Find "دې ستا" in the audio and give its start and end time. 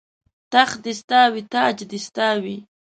0.85-1.21, 1.89-2.29